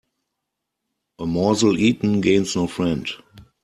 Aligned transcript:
A 1.23 1.25
morsel 1.27 1.77
eaten 1.77 2.21
gains 2.21 2.55
no 2.55 2.65
friend. 2.65 3.05